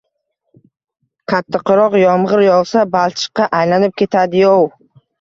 [1.33, 4.71] Qattiqroq yomg’ir yog’sa, balchiqqa aylanib ketadi-yov!